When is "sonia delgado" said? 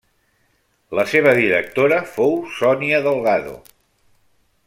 2.57-3.57